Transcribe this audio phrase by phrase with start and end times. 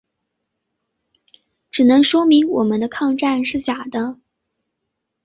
[1.69, 4.17] 只能说明我们的抗战是假的。